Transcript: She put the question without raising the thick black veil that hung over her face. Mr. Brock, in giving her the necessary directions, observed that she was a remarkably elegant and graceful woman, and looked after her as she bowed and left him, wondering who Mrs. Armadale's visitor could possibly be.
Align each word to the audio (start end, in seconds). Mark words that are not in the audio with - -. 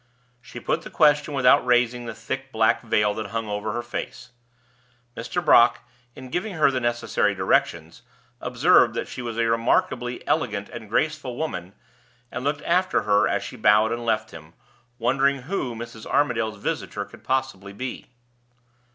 She 0.41 0.59
put 0.59 0.81
the 0.81 0.89
question 0.89 1.35
without 1.35 1.63
raising 1.63 2.07
the 2.07 2.15
thick 2.15 2.51
black 2.51 2.81
veil 2.81 3.13
that 3.13 3.27
hung 3.27 3.47
over 3.47 3.71
her 3.71 3.83
face. 3.83 4.31
Mr. 5.15 5.45
Brock, 5.45 5.81
in 6.15 6.29
giving 6.31 6.55
her 6.55 6.71
the 6.71 6.79
necessary 6.79 7.35
directions, 7.35 8.01
observed 8.39 8.95
that 8.95 9.07
she 9.07 9.21
was 9.21 9.37
a 9.37 9.45
remarkably 9.45 10.25
elegant 10.27 10.69
and 10.69 10.89
graceful 10.89 11.37
woman, 11.37 11.75
and 12.31 12.43
looked 12.43 12.63
after 12.63 13.03
her 13.03 13.27
as 13.27 13.43
she 13.43 13.55
bowed 13.55 13.91
and 13.91 14.03
left 14.03 14.31
him, 14.31 14.55
wondering 14.97 15.43
who 15.43 15.75
Mrs. 15.75 16.07
Armadale's 16.07 16.57
visitor 16.57 17.05
could 17.05 17.23
possibly 17.23 17.71
be. 17.71 18.07